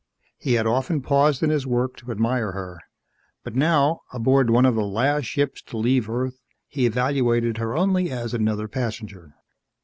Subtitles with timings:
[0.39, 2.79] He had often paused in his work to admire her.
[3.43, 8.09] But now, aboard one of the last ships to leave Earth, he evaluated her only
[8.09, 9.35] as another passenger.